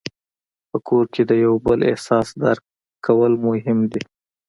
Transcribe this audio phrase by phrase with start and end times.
[0.69, 2.63] په کور کې د یو بل احساس درک
[3.05, 4.01] کول مهم دي.